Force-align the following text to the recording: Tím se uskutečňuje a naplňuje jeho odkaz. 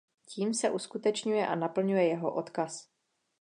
Tím 0.25 0.53
se 0.53 0.69
uskutečňuje 0.69 1.47
a 1.47 1.55
naplňuje 1.55 2.07
jeho 2.07 2.33
odkaz. 2.33 2.89